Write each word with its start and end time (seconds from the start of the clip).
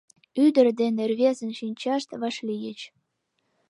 Ӱдыр 0.45 0.67
ден 0.79 0.95
рвезын 1.09 1.51
шинчашт 1.59 2.09
вашлийыч. 2.21 2.79